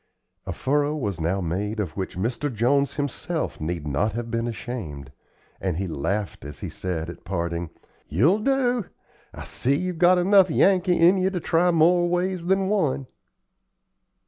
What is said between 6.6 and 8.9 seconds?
he said, at parting "You'll do.